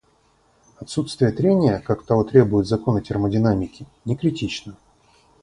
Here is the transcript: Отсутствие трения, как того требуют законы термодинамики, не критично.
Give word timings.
Отсутствие 0.79 1.31
трения, 1.31 1.77
как 1.77 2.03
того 2.07 2.23
требуют 2.23 2.65
законы 2.67 3.01
термодинамики, 3.03 3.85
не 4.03 4.15
критично. 4.17 4.75